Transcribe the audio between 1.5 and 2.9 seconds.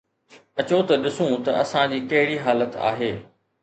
اسان جي ڪهڙي حالت